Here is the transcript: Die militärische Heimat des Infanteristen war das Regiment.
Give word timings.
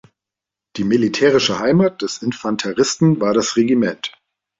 Die 0.77 0.83
militärische 0.83 1.59
Heimat 1.59 2.01
des 2.01 2.23
Infanteristen 2.23 3.19
war 3.21 3.35
das 3.35 3.55
Regiment. 3.55 4.11